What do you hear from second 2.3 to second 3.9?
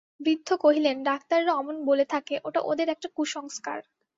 ওটা ওদের একটা কুসংস্কার।